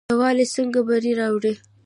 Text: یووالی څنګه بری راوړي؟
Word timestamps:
یووالی 0.13 0.45
څنګه 0.55 0.79
بری 0.87 1.11
راوړي؟ 1.21 1.53